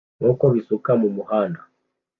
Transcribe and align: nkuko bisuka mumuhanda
nkuko 0.19 0.43
bisuka 0.53 0.89
mumuhanda 1.01 1.61